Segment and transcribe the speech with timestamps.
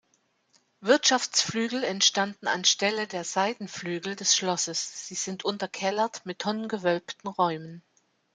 [0.79, 7.83] Wirtschaftsflügel entstanden anstelle der Seitenflügel des Schlosses; sie sind unterkellert mit tonnengewölbten Räumen.